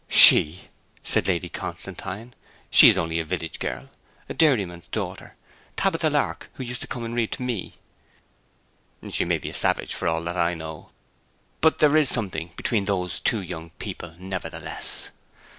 [0.09, 0.61] 'She!'
[1.03, 2.33] said Lady Constantine.
[2.71, 3.87] 'She is only a village girl,
[4.27, 5.35] a dairyman's daughter,
[5.75, 7.75] Tabitha Lark, who used to come to read to me.'
[9.07, 10.89] 'She may be a savage, for all that I know:
[11.61, 15.11] but there is something between those two young people, nevertheless.'